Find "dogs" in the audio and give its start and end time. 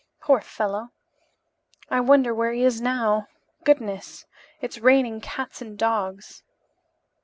5.77-6.41